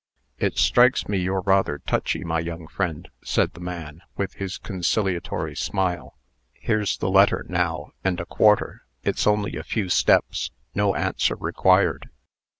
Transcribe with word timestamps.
"It 0.39 0.57
strikes 0.57 1.07
me 1.07 1.19
you're 1.19 1.41
rather 1.41 1.77
touchy, 1.77 2.23
my 2.23 2.39
young 2.39 2.65
friend," 2.65 3.07
said 3.23 3.53
the 3.53 3.59
man, 3.59 4.01
with 4.17 4.33
his 4.33 4.57
conciliatory 4.57 5.55
smile. 5.55 6.17
"Here's 6.53 6.97
the 6.97 7.11
letter, 7.11 7.45
now, 7.47 7.91
and 8.03 8.19
a 8.19 8.25
quarter. 8.25 8.81
It's 9.03 9.27
only 9.27 9.55
a 9.57 9.63
few 9.63 9.89
steps. 9.89 10.49
No 10.73 10.95
answer 10.95 11.35
required." 11.35 12.09